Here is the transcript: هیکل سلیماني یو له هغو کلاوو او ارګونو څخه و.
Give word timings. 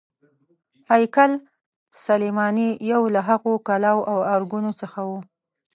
هیکل 0.91 1.31
سلیماني 2.05 2.69
یو 2.91 3.01
له 3.13 3.21
هغو 3.29 3.53
کلاوو 3.67 4.07
او 4.11 4.19
ارګونو 4.35 4.71
څخه 4.81 4.99
و. 5.09 5.11